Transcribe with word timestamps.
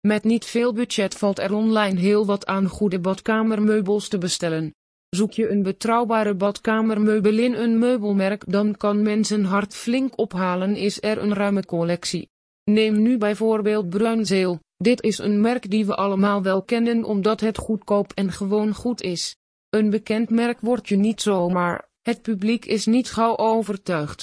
Met 0.00 0.24
niet 0.24 0.44
veel 0.44 0.72
budget 0.72 1.14
valt 1.14 1.38
er 1.38 1.54
online 1.54 2.00
heel 2.00 2.26
wat 2.26 2.46
aan 2.46 2.68
goede 2.68 3.00
badkamermeubels 3.00 4.08
te 4.08 4.18
bestellen. 4.18 4.74
Zoek 5.08 5.32
je 5.32 5.50
een 5.50 5.62
betrouwbare 5.62 6.34
badkamermeubel 6.34 7.38
in 7.38 7.54
een 7.54 7.78
meubelmerk 7.78 8.44
dan 8.46 8.76
kan 8.76 9.02
mensen 9.02 9.44
hard 9.44 9.74
flink 9.74 10.18
ophalen 10.18 10.76
is 10.76 11.02
er 11.02 11.18
een 11.18 11.34
ruime 11.34 11.64
collectie. 11.64 12.28
Neem 12.64 13.02
nu 13.02 13.18
bijvoorbeeld 13.18 13.88
Bruinzeel, 13.88 14.60
dit 14.76 15.02
is 15.02 15.18
een 15.18 15.40
merk 15.40 15.70
die 15.70 15.86
we 15.86 15.94
allemaal 15.94 16.42
wel 16.42 16.62
kennen 16.62 17.04
omdat 17.04 17.40
het 17.40 17.58
goedkoop 17.58 18.12
en 18.14 18.32
gewoon 18.32 18.74
goed 18.74 19.02
is. 19.02 19.36
Een 19.68 19.90
bekend 19.90 20.30
merk 20.30 20.60
wordt 20.60 20.88
je 20.88 20.96
niet 20.96 21.20
zomaar, 21.20 21.88
het 22.02 22.22
publiek 22.22 22.64
is 22.64 22.86
niet 22.86 23.10
gauw 23.10 23.36
overtuigd. 23.36 24.18